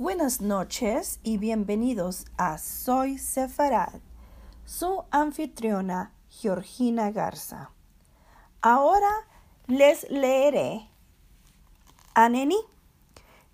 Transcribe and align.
Buenas 0.00 0.40
noches 0.40 1.20
y 1.22 1.36
bienvenidos 1.36 2.24
a 2.38 2.56
Soy 2.56 3.18
Sefarad, 3.18 4.00
su 4.64 5.04
anfitriona 5.10 6.14
Georgina 6.30 7.10
Garza. 7.10 7.72
Ahora 8.62 9.10
les 9.66 10.10
leeré 10.10 10.88
Aneni, 12.14 12.56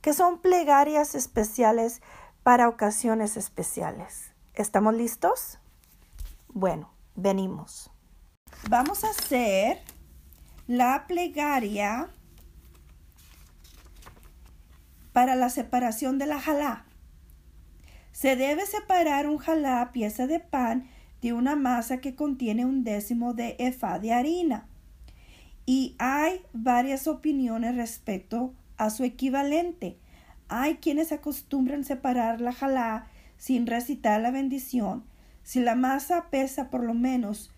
que 0.00 0.12
son 0.12 0.38
plegarias 0.38 1.16
especiales 1.16 2.00
para 2.44 2.68
ocasiones 2.68 3.36
especiales. 3.36 4.30
¿Estamos 4.54 4.94
listos? 4.94 5.58
Bueno, 6.46 6.92
venimos. 7.16 7.90
Vamos 8.70 9.02
a 9.02 9.10
hacer 9.10 9.82
la 10.68 11.08
plegaria 11.08 12.08
para 15.16 15.34
la 15.34 15.48
separación 15.48 16.18
de 16.18 16.26
la 16.26 16.38
jalá. 16.38 16.84
Se 18.12 18.36
debe 18.36 18.66
separar 18.66 19.26
un 19.26 19.38
jalá 19.38 19.90
pieza 19.90 20.26
de 20.26 20.40
pan 20.40 20.90
de 21.22 21.32
una 21.32 21.56
masa 21.56 22.02
que 22.02 22.14
contiene 22.14 22.66
un 22.66 22.84
décimo 22.84 23.32
de 23.32 23.56
efa 23.58 23.98
de 23.98 24.12
harina. 24.12 24.66
Y 25.64 25.96
hay 25.98 26.42
varias 26.52 27.06
opiniones 27.06 27.76
respecto 27.76 28.52
a 28.76 28.90
su 28.90 29.04
equivalente. 29.04 29.96
Hay 30.50 30.74
quienes 30.74 31.12
acostumbran 31.12 31.84
separar 31.84 32.42
la 32.42 32.52
jalá 32.52 33.06
sin 33.38 33.66
recitar 33.66 34.20
la 34.20 34.30
bendición. 34.30 35.02
Si 35.44 35.60
la 35.60 35.76
masa 35.76 36.26
pesa 36.28 36.68
por 36.68 36.84
lo 36.84 36.92
menos 36.92 37.50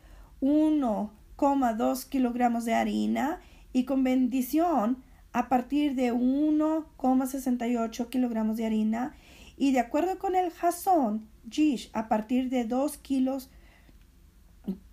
1,2 0.42 2.08
kilogramos 2.08 2.64
de 2.64 2.74
harina 2.74 3.40
y 3.72 3.82
con 3.82 4.04
bendición 4.04 5.02
a 5.32 5.48
partir 5.48 5.94
de 5.94 6.12
1,68 6.12 8.08
kilogramos 8.08 8.56
de 8.56 8.66
harina 8.66 9.14
y 9.56 9.72
de 9.72 9.80
acuerdo 9.80 10.18
con 10.18 10.36
el 10.36 10.50
Jason 10.50 11.28
Gish 11.50 11.90
a 11.92 12.08
partir 12.08 12.48
de 12.50 12.64
2 12.64 12.98
kilos 12.98 13.50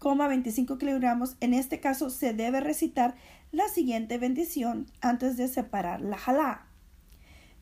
25 0.01 0.77
kilogramos, 0.77 1.35
en 1.41 1.53
este 1.53 1.79
caso 1.79 2.09
se 2.09 2.33
debe 2.33 2.59
recitar 2.59 3.15
la 3.51 3.67
siguiente 3.67 4.17
bendición 4.17 4.87
antes 5.01 5.37
de 5.37 5.47
separar 5.47 6.01
la 6.01 6.17
jalá. 6.17 6.67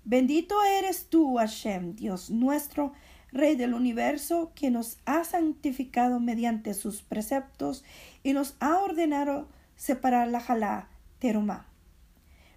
Bendito 0.05 0.55
eres 0.63 1.08
tú, 1.09 1.37
Hashem, 1.37 1.95
Dios 1.95 2.30
nuestro, 2.30 2.93
Rey 3.31 3.55
del 3.55 3.73
universo, 3.73 4.52
que 4.53 4.69
nos 4.69 4.99
ha 5.05 5.23
santificado 5.23 6.19
mediante 6.19 6.73
sus 6.73 7.02
preceptos 7.02 7.83
y 8.21 8.33
nos 8.33 8.55
ha 8.59 8.77
ordenado 8.77 9.47
separar 9.75 10.27
la 10.27 10.39
jalá, 10.39 10.89
terumá. 11.19 11.72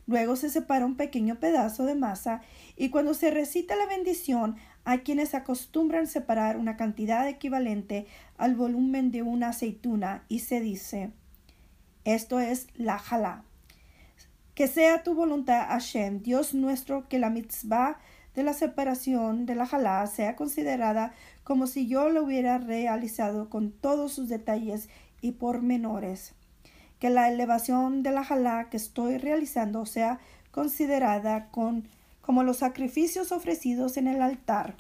Luego 0.06 0.36
se 0.36 0.50
separa 0.50 0.86
un 0.86 0.96
pequeño 0.96 1.40
pedazo 1.40 1.84
de 1.84 1.96
masa 1.96 2.42
y 2.76 2.90
cuando 2.90 3.12
se 3.12 3.30
recita 3.30 3.74
la 3.74 3.86
bendición 3.86 4.56
hay 4.84 5.00
quienes 5.00 5.34
acostumbran 5.34 6.06
separar 6.06 6.56
una 6.56 6.76
cantidad 6.76 7.28
equivalente 7.28 8.06
al 8.36 8.54
volumen 8.54 9.10
de 9.10 9.22
una 9.22 9.48
aceituna 9.48 10.24
y 10.28 10.40
se 10.40 10.60
dice 10.60 11.12
esto 12.06 12.38
es 12.38 12.68
la 12.76 13.00
jalá. 13.00 13.42
Que 14.54 14.68
sea 14.68 15.02
tu 15.02 15.14
voluntad, 15.14 15.66
Hashem, 15.66 16.22
Dios 16.22 16.54
nuestro, 16.54 17.08
que 17.08 17.18
la 17.18 17.30
mitzvah 17.30 17.98
de 18.36 18.44
la 18.44 18.52
separación 18.52 19.44
de 19.44 19.56
la 19.56 19.66
jalá 19.66 20.06
sea 20.06 20.36
considerada 20.36 21.14
como 21.42 21.66
si 21.66 21.88
yo 21.88 22.08
lo 22.08 22.22
hubiera 22.22 22.58
realizado 22.58 23.50
con 23.50 23.72
todos 23.72 24.12
sus 24.12 24.28
detalles 24.28 24.88
y 25.20 25.32
pormenores 25.32 26.36
que 26.98 27.10
la 27.10 27.28
elevación 27.28 28.02
de 28.02 28.12
la 28.12 28.24
jalá 28.24 28.68
que 28.70 28.76
estoy 28.76 29.18
realizando 29.18 29.86
sea 29.86 30.18
considerada 30.50 31.48
con, 31.50 31.88
como 32.22 32.42
los 32.42 32.58
sacrificios 32.58 33.32
ofrecidos 33.32 33.96
en 33.96 34.08
el 34.08 34.22
altar, 34.22 34.74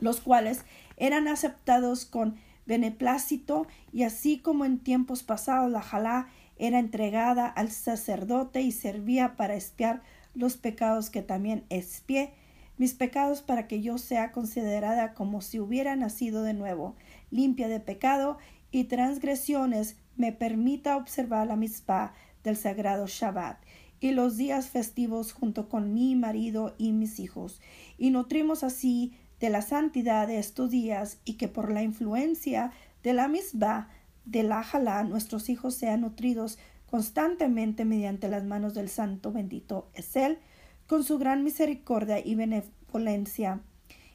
los 0.00 0.20
cuales 0.20 0.64
eran 0.96 1.28
aceptados 1.28 2.04
con 2.04 2.36
beneplácito 2.66 3.66
y 3.92 4.02
así 4.02 4.38
como 4.38 4.64
en 4.64 4.78
tiempos 4.78 5.22
pasados 5.22 5.70
la 5.70 5.82
jalá 5.82 6.28
era 6.58 6.78
entregada 6.78 7.46
al 7.46 7.70
sacerdote 7.70 8.60
y 8.60 8.70
servía 8.70 9.36
para 9.36 9.54
espiar 9.54 10.02
los 10.34 10.56
pecados 10.56 11.10
que 11.10 11.22
también 11.22 11.64
espié, 11.70 12.32
mis 12.76 12.94
pecados 12.94 13.42
para 13.42 13.66
que 13.66 13.80
yo 13.80 13.98
sea 13.98 14.30
considerada 14.30 15.14
como 15.14 15.40
si 15.40 15.58
hubiera 15.58 15.96
nacido 15.96 16.42
de 16.42 16.54
nuevo, 16.54 16.94
limpia 17.30 17.68
de 17.68 17.80
pecado 17.80 18.38
y 18.70 18.84
transgresiones 18.84 19.96
me 20.16 20.32
permita 20.32 20.96
observar 20.96 21.46
la 21.46 21.56
misma 21.56 22.12
del 22.42 22.56
sagrado 22.56 23.06
Shabbat 23.06 23.58
y 24.00 24.12
los 24.12 24.36
días 24.36 24.68
festivos 24.68 25.32
junto 25.32 25.68
con 25.68 25.92
mi 25.92 26.16
marido 26.16 26.74
y 26.78 26.92
mis 26.92 27.20
hijos, 27.20 27.60
y 27.98 28.10
nutrimos 28.10 28.64
así 28.64 29.12
de 29.40 29.50
la 29.50 29.62
santidad 29.62 30.26
de 30.26 30.38
estos 30.38 30.70
días 30.70 31.18
y 31.24 31.34
que 31.34 31.48
por 31.48 31.70
la 31.70 31.82
influencia 31.82 32.72
de 33.02 33.12
la 33.12 33.28
misma 33.28 33.88
de 34.24 34.42
la 34.42 35.04
nuestros 35.04 35.48
hijos 35.48 35.74
sean 35.74 36.02
nutridos 36.02 36.58
constantemente 36.90 37.84
mediante 37.84 38.28
las 38.28 38.44
manos 38.44 38.74
del 38.74 38.88
Santo 38.88 39.32
bendito 39.32 39.90
es 39.94 40.16
Él, 40.16 40.38
con 40.86 41.04
su 41.04 41.18
gran 41.18 41.44
misericordia 41.44 42.24
y 42.24 42.34
benevolencia 42.34 43.60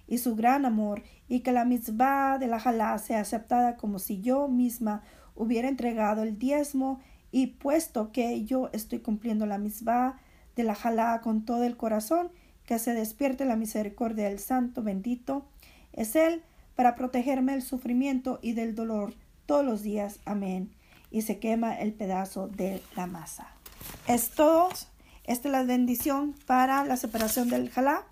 y 0.07 0.19
su 0.19 0.35
gran 0.35 0.65
amor, 0.65 1.01
y 1.27 1.39
que 1.39 1.51
la 1.51 1.65
misma 1.65 2.37
de 2.37 2.47
la 2.47 2.59
Jalá 2.59 2.97
sea 2.99 3.21
aceptada 3.21 3.75
como 3.77 3.97
si 3.97 4.21
yo 4.21 4.47
misma 4.47 5.01
hubiera 5.35 5.67
entregado 5.67 6.23
el 6.23 6.37
diezmo 6.39 7.01
y 7.31 7.47
puesto 7.47 8.11
que 8.11 8.45
yo 8.45 8.69
estoy 8.73 8.99
cumpliendo 8.99 9.45
la 9.45 9.57
misma 9.57 10.19
de 10.55 10.63
la 10.63 10.75
jalá 10.75 11.19
con 11.21 11.43
todo 11.43 11.63
el 11.63 11.75
corazón, 11.75 12.31
que 12.65 12.79
se 12.79 12.93
despierte 12.93 13.45
la 13.45 13.55
misericordia 13.55 14.29
del 14.29 14.39
Santo 14.39 14.81
bendito, 14.81 15.45
es 15.93 16.15
Él 16.15 16.41
para 16.75 16.95
protegerme 16.95 17.53
del 17.53 17.61
sufrimiento 17.61 18.39
y 18.41 18.53
del 18.53 18.75
dolor 18.75 19.13
todos 19.45 19.65
los 19.65 19.81
días. 19.81 20.19
Amén. 20.25 20.71
Y 21.11 21.21
se 21.21 21.39
quema 21.39 21.75
el 21.75 21.93
pedazo 21.93 22.47
de 22.47 22.81
la 22.95 23.07
masa. 23.07 23.47
Esto, 24.07 24.69
esta 25.25 25.47
es 25.47 25.51
la 25.51 25.63
bendición 25.63 26.35
para 26.45 26.83
la 26.83 26.97
separación 26.97 27.49
del 27.49 27.69
jalá, 27.69 28.05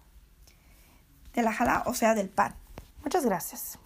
de 1.33 1.41
la 1.41 1.51
jalá, 1.51 1.83
o 1.85 1.93
sea, 1.93 2.15
del 2.15 2.29
pan. 2.29 2.55
Muchas 3.03 3.25
gracias. 3.25 3.79